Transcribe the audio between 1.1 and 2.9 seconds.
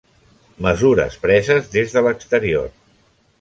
preses des de l'exterior.